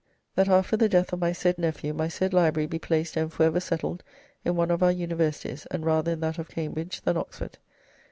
[0.33, 3.43] That after the death of my said nephew, my said library be placed and for
[3.43, 4.01] ever settled
[4.43, 7.59] in one of our universities, and rather in that of Cambridge than Oxford.